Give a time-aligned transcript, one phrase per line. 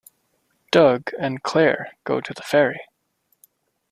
[0.71, 2.81] Doug and Claire go to the ferry.